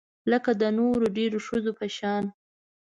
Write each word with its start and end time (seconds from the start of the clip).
لکه 0.31 0.51
د 0.61 0.63
نورو 0.79 1.05
ډیرو 1.17 1.39
ښځو 1.47 1.71
په 1.79 1.85
شان 1.97 2.23